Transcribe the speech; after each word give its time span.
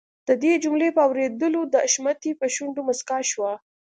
د 0.27 0.29
دې 0.43 0.53
جملې 0.63 0.89
په 0.95 1.01
اورېدلو 1.07 1.61
د 1.67 1.75
حشمتي 1.85 2.31
په 2.39 2.45
شونډو 2.55 2.81
مسکا 2.89 3.17
شوه. 3.31 3.51